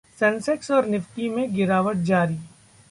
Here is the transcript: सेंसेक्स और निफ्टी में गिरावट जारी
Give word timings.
सेंसेक्स 0.19 0.71
और 0.71 0.85
निफ्टी 0.85 1.29
में 1.29 1.53
गिरावट 1.55 1.97
जारी 2.03 2.37